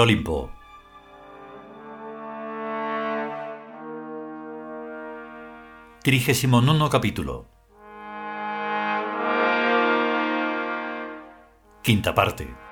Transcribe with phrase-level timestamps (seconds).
[0.00, 0.50] Olimpo.
[6.02, 7.46] Trigésimo nono capítulo.
[11.82, 12.69] Quinta parte.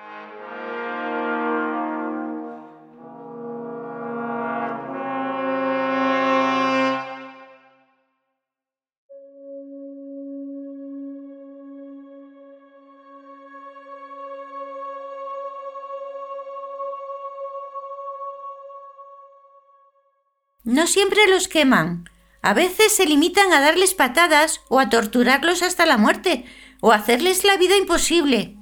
[20.68, 22.10] No siempre los queman.
[22.42, 26.44] A veces se limitan a darles patadas o a torturarlos hasta la muerte
[26.82, 28.54] o a hacerles la vida imposible.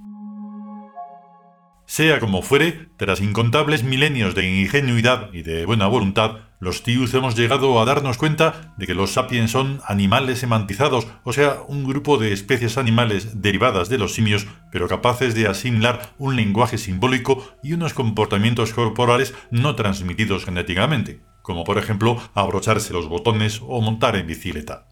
[1.84, 7.34] Sea como fuere, tras incontables milenios de ingenuidad y de buena voluntad, los Tius hemos
[7.34, 12.18] llegado a darnos cuenta de que los sapiens son animales semantizados, o sea, un grupo
[12.18, 17.72] de especies animales derivadas de los simios, pero capaces de asimilar un lenguaje simbólico y
[17.72, 24.27] unos comportamientos corporales no transmitidos genéticamente como por ejemplo abrocharse los botones o montar en
[24.27, 24.89] bicicleta.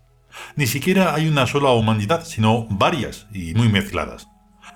[0.55, 4.29] Ni siquiera hay una sola humanidad, sino varias y muy mezcladas.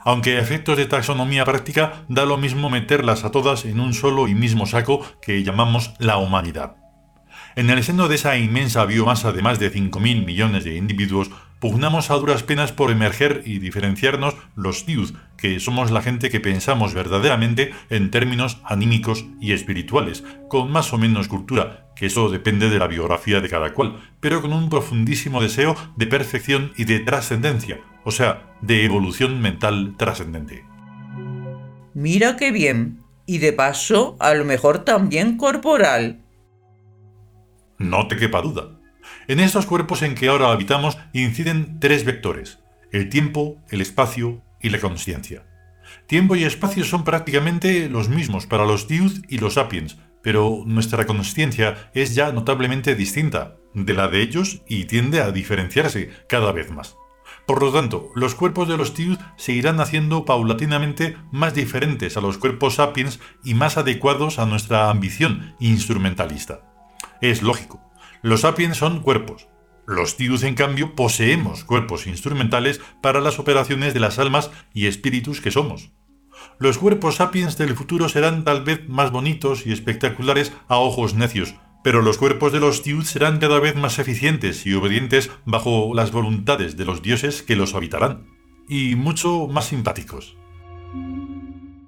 [0.05, 4.27] Aunque a efectos de taxonomía práctica da lo mismo meterlas a todas en un solo
[4.27, 6.78] y mismo saco que llamamos la humanidad.
[7.59, 11.29] En el seno de esa inmensa biomasa de más de 5.000 millones de individuos,
[11.59, 16.39] pugnamos a duras penas por emerger y diferenciarnos los youth, que somos la gente que
[16.39, 22.71] pensamos verdaderamente en términos anímicos y espirituales, con más o menos cultura, que eso depende
[22.71, 27.01] de la biografía de cada cual, pero con un profundísimo deseo de perfección y de
[27.01, 30.65] trascendencia, o sea, de evolución mental trascendente.
[31.93, 33.01] Mira qué bien.
[33.27, 36.21] Y de paso, a lo mejor también corporal.
[37.79, 38.71] No te quepa duda.
[39.29, 42.59] En estos cuerpos en que ahora habitamos inciden tres vectores,
[42.93, 45.45] el tiempo, el espacio y la conciencia.
[46.07, 51.07] Tiempo y espacio son prácticamente los mismos para los Youth y los Sapiens, pero nuestra
[51.07, 56.71] conciencia es ya notablemente distinta de la de ellos y tiende a diferenciarse cada vez
[56.71, 56.97] más.
[57.47, 62.21] Por lo tanto, los cuerpos de los Youth se irán haciendo paulatinamente más diferentes a
[62.21, 66.68] los cuerpos sapiens y más adecuados a nuestra ambición instrumentalista.
[67.21, 67.81] Es lógico.
[68.23, 69.49] Los sapiens son cuerpos.
[69.87, 75.41] Los tius, en cambio, poseemos cuerpos instrumentales para las operaciones de las almas y espíritus
[75.41, 75.91] que somos.
[76.59, 81.55] Los cuerpos sapiens del futuro serán tal vez más bonitos y espectaculares a ojos necios,
[81.83, 86.13] pero los cuerpos de los tius serán cada vez más eficientes y obedientes bajo las
[86.13, 88.27] voluntades de los dioses que los habitarán,
[88.69, 90.37] y mucho más simpáticos.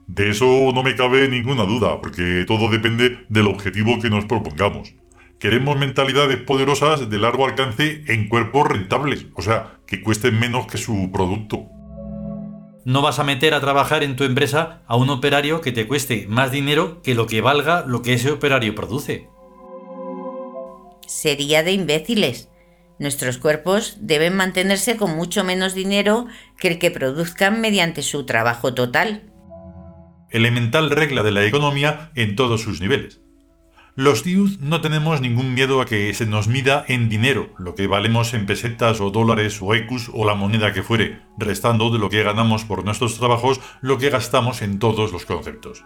[0.07, 4.95] De eso no me cabe ninguna duda, porque todo depende del objetivo que nos propongamos.
[5.41, 10.77] Queremos mentalidades poderosas de largo alcance en cuerpos rentables, o sea, que cuesten menos que
[10.77, 11.67] su producto.
[12.84, 16.27] No vas a meter a trabajar en tu empresa a un operario que te cueste
[16.28, 19.28] más dinero que lo que valga lo que ese operario produce.
[21.06, 22.51] Sería de imbéciles.
[22.99, 26.27] Nuestros cuerpos deben mantenerse con mucho menos dinero
[26.59, 29.33] que el que produzcan mediante su trabajo total.
[30.28, 33.20] Elemental regla de la economía en todos sus niveles.
[34.00, 37.87] Los Youth no tenemos ningún miedo a que se nos mida en dinero, lo que
[37.87, 42.09] valemos en pesetas o dólares o ecus o la moneda que fuere, restando de lo
[42.09, 45.84] que ganamos por nuestros trabajos lo que gastamos en todos los conceptos.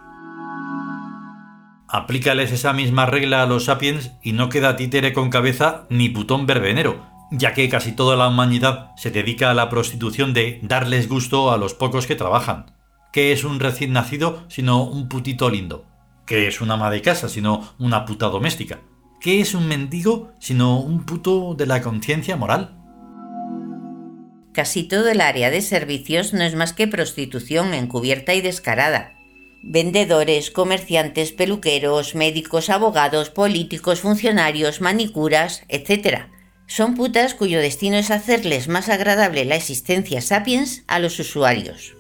[1.89, 6.47] Aplícales esa misma regla a los sapiens y no queda títere con cabeza ni putón
[6.47, 11.51] verbenero, ya que casi toda la humanidad se dedica a la prostitución de darles gusto
[11.51, 12.77] a los pocos que trabajan.
[13.13, 15.87] ¿Qué es un recién nacido sino un putito lindo?
[16.27, 18.81] ¿Qué es una ama de casa sino una puta doméstica?
[19.21, 22.81] ¿Qué es un mendigo sino un puto de la conciencia moral?
[24.55, 29.13] Casi todo el área de servicios no es más que prostitución encubierta y descarada.
[29.63, 36.29] Vendedores, comerciantes, peluqueros, médicos, abogados, políticos, funcionarios, manicuras, etc.
[36.67, 41.95] Son putas cuyo destino es hacerles más agradable la existencia sapiens a los usuarios.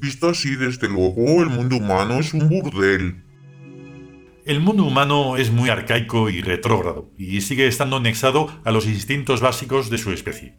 [0.00, 3.21] Visto así, desde luego, el mundo humano es un burdel.
[4.44, 9.40] El mundo humano es muy arcaico y retrógrado, y sigue estando anexado a los instintos
[9.40, 10.56] básicos de su especie.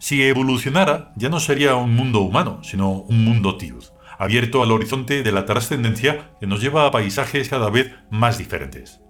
[0.00, 3.84] Si evolucionara, ya no sería un mundo humano, sino un mundo tiud,
[4.18, 9.02] abierto al horizonte de la trascendencia que nos lleva a paisajes cada vez más diferentes.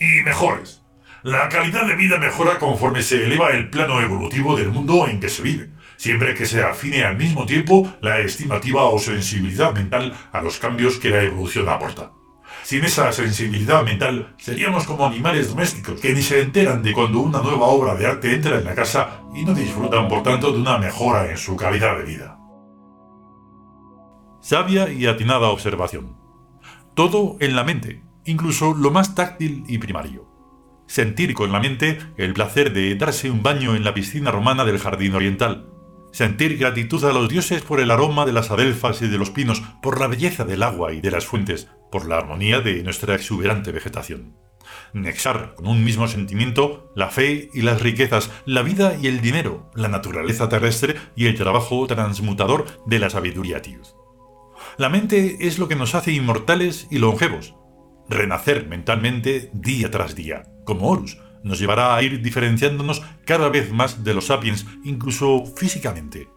[0.00, 0.82] Y mejores.
[1.22, 5.28] La calidad de vida mejora conforme se eleva el plano evolutivo del mundo en que
[5.28, 10.42] se vive, siempre que se afine al mismo tiempo la estimativa o sensibilidad mental a
[10.42, 12.10] los cambios que la evolución aporta.
[12.70, 17.40] Sin esa sensibilidad mental, seríamos como animales domésticos que ni se enteran de cuando una
[17.40, 20.78] nueva obra de arte entra en la casa y no disfrutan por tanto de una
[20.78, 22.38] mejora en su calidad de vida.
[24.40, 26.16] Sabia y atinada observación.
[26.94, 30.28] todo en la mente, incluso lo más táctil y primario.
[30.86, 34.78] Sentir con la mente el placer de darse un baño en la piscina romana del
[34.78, 35.68] jardín oriental.
[36.12, 39.60] Sentir gratitud a los dioses por el aroma de las adelfas y de los pinos,
[39.82, 43.72] por la belleza del agua y de las fuentes, por la armonía de nuestra exuberante
[43.72, 44.36] vegetación.
[44.92, 49.70] Nexar con un mismo sentimiento la fe y las riquezas, la vida y el dinero,
[49.74, 53.86] la naturaleza terrestre y el trabajo transmutador de la sabiduría tiud.
[54.76, 57.54] La mente es lo que nos hace inmortales y longevos.
[58.08, 64.04] Renacer mentalmente día tras día, como Horus, nos llevará a ir diferenciándonos cada vez más
[64.04, 66.28] de los sapiens, incluso físicamente.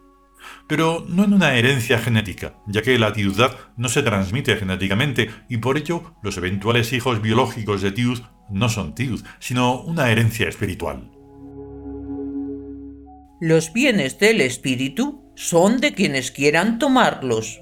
[0.68, 5.58] Pero no en una herencia genética, ya que la tiudad no se transmite genéticamente y
[5.58, 8.20] por ello los eventuales hijos biológicos de tiud
[8.50, 11.10] no son tiud, sino una herencia espiritual.
[13.40, 17.62] Los bienes del espíritu son de quienes quieran tomarlos.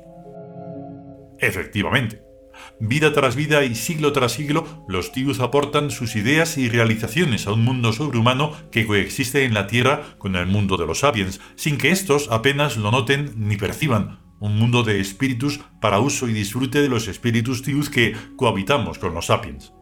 [1.40, 2.31] Efectivamente.
[2.80, 7.54] Vida tras vida y siglo tras siglo, los Tius aportan sus ideas y realizaciones a
[7.54, 11.78] un mundo sobrehumano que coexiste en la Tierra con el mundo de los sapiens, sin
[11.78, 14.19] que estos apenas lo noten ni perciban.
[14.40, 19.13] Un mundo de espíritus para uso y disfrute de los espíritus Tius que cohabitamos con
[19.13, 19.74] los sapiens.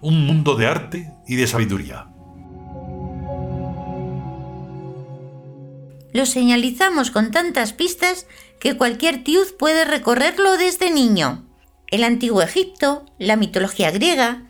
[0.00, 2.08] Un mundo de arte y de sabiduría.
[6.12, 8.26] Lo señalizamos con tantas pistas
[8.58, 11.47] que cualquier tiud puede recorrerlo desde niño.
[11.90, 14.42] El antiguo Egipto, la mitología griega,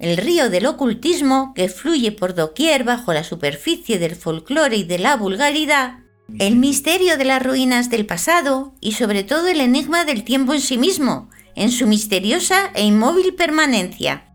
[0.00, 4.98] el río del ocultismo que fluye por doquier bajo la superficie del folclore y de
[4.98, 6.00] la vulgaridad,
[6.40, 10.60] el misterio de las ruinas del pasado y sobre todo el enigma del tiempo en
[10.60, 14.26] sí mismo, en su misteriosa e inmóvil permanencia.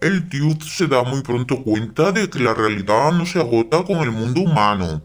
[0.00, 3.98] El Tiud se da muy pronto cuenta de que la realidad no se agota con
[3.98, 5.02] el mundo humano,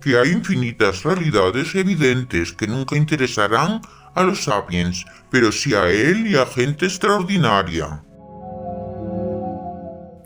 [0.00, 3.80] que hay infinitas realidades evidentes que nunca interesarán
[4.14, 8.04] a los sapiens, pero sí a él y a gente extraordinaria.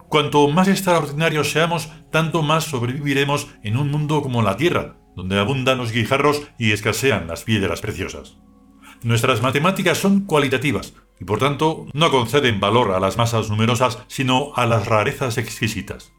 [0.09, 5.79] Cuanto más extraordinarios seamos, tanto más sobreviviremos en un mundo como la Tierra, donde abundan
[5.79, 8.39] los guijarros y escasean las piedras preciosas.
[9.03, 14.53] Nuestras matemáticas son cualitativas y por tanto no conceden valor a las masas numerosas, sino
[14.55, 16.13] a las rarezas exquisitas.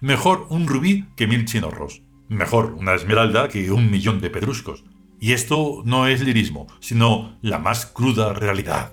[0.00, 2.02] Mejor un rubí que mil chinorros.
[2.28, 4.84] Mejor una esmeralda que un millón de pedruscos.
[5.22, 8.92] Y esto no es lirismo, sino la más cruda realidad.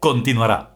[0.00, 0.69] Continuará.